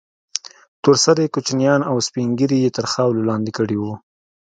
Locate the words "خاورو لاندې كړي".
2.91-3.77